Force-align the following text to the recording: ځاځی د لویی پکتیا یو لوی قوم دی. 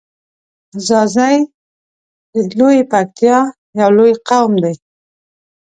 ځاځی 0.85 1.37
د 2.47 2.49
لویی 2.59 2.81
پکتیا 2.91 3.37
یو 3.79 3.89
لوی 3.97 4.11
قوم 4.27 4.53
دی. 4.63 4.75